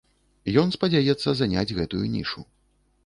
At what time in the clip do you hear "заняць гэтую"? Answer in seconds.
1.41-2.03